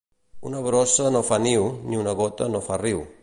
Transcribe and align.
Una 0.51 0.61
brossa 0.67 1.11
no 1.17 1.21
fa 1.27 1.39
niu, 1.45 1.69
ni 1.91 2.01
una 2.05 2.17
gota 2.23 2.51
no 2.57 2.65
fa 2.71 2.81
riu. 2.87 3.05